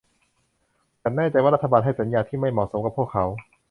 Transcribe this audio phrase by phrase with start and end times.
[1.01, 3.25] ฉันแน่ใจว่ารัฐบาลให้สัญญาที่ไม่เหมาะสมกับพวกเขา